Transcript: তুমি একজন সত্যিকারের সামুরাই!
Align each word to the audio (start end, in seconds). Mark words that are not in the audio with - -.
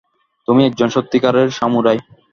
তুমি 0.47 0.61
একজন 0.65 0.89
সত্যিকারের 0.95 1.47
সামুরাই! 1.57 1.99